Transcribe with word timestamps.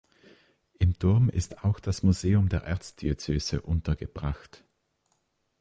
Im 0.79 0.97
Turm 0.97 1.29
ist 1.29 1.63
auch 1.63 1.79
das 1.79 2.01
Museum 2.01 2.49
der 2.49 2.63
Erzdiözese 2.63 3.61
untergebracht. 3.61 4.63